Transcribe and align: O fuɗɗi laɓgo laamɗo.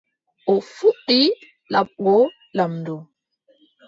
O 0.51 0.53
fuɗɗi 0.73 1.19
laɓgo 1.71 2.15
laamɗo. 2.55 2.95